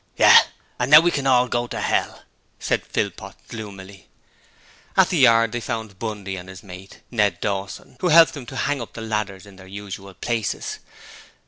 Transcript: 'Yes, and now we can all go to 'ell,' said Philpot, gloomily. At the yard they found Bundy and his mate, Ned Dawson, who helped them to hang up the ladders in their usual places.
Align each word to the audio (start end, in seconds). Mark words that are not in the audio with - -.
'Yes, 0.17 0.47
and 0.79 0.89
now 0.89 0.99
we 0.99 1.11
can 1.11 1.27
all 1.27 1.47
go 1.47 1.67
to 1.67 1.77
'ell,' 1.77 2.23
said 2.57 2.83
Philpot, 2.83 3.35
gloomily. 3.49 4.07
At 4.97 5.09
the 5.09 5.19
yard 5.19 5.51
they 5.51 5.61
found 5.61 5.99
Bundy 5.99 6.37
and 6.37 6.49
his 6.49 6.63
mate, 6.63 7.01
Ned 7.11 7.39
Dawson, 7.39 7.97
who 7.99 8.07
helped 8.07 8.33
them 8.33 8.47
to 8.47 8.55
hang 8.55 8.81
up 8.81 8.93
the 8.93 9.01
ladders 9.01 9.45
in 9.45 9.57
their 9.57 9.67
usual 9.67 10.15
places. 10.15 10.79